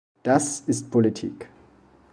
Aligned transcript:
Das 0.23 0.61
ist 0.61 0.89
Politik. 0.89 1.47